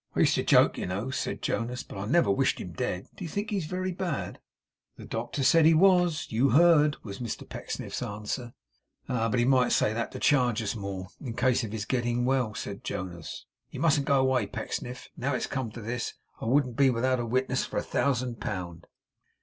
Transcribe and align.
'I 0.15 0.21
used 0.21 0.33
to 0.33 0.41
joke, 0.43 0.79
you 0.79 0.87
know,' 0.87 1.11
said. 1.11 1.43
Jonas: 1.43 1.83
'but 1.83 1.95
I 1.99 2.05
I 2.05 2.05
never 2.07 2.31
wished 2.31 2.57
him 2.59 2.71
dead. 2.73 3.05
Do 3.15 3.23
you 3.23 3.29
think 3.29 3.51
he's 3.51 3.67
very 3.67 3.91
bad?' 3.91 4.39
'The 4.97 5.05
doctor 5.05 5.43
said 5.43 5.63
he 5.63 5.75
was. 5.75 6.25
You 6.31 6.49
heard,' 6.49 6.97
was 7.03 7.19
Mr 7.19 7.47
Pecksniff's 7.47 8.01
answer. 8.01 8.55
'Ah! 9.07 9.29
but 9.29 9.37
he 9.37 9.45
might 9.45 9.71
say 9.73 9.93
that 9.93 10.11
to 10.13 10.17
charge 10.19 10.59
us 10.63 10.75
more, 10.75 11.09
in 11.23 11.35
case 11.35 11.63
of 11.63 11.71
his 11.71 11.85
getting 11.85 12.25
well' 12.25 12.55
said 12.55 12.83
Jonas. 12.83 13.45
'You 13.69 13.79
mustn't 13.79 14.07
go 14.07 14.19
away, 14.19 14.47
Pecksniff. 14.47 15.07
Now 15.15 15.35
it's 15.35 15.45
come 15.45 15.69
to 15.73 15.81
this, 15.81 16.15
I 16.41 16.45
wouldn't 16.45 16.77
be 16.77 16.89
without 16.89 17.19
a 17.19 17.25
witness 17.27 17.63
for 17.63 17.77
a 17.77 17.83
thousand 17.83 18.39
pound. 18.41 18.87